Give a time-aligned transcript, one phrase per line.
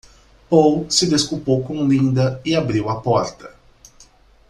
[0.49, 3.55] Paul se desculpou com Linda e abriu a porta.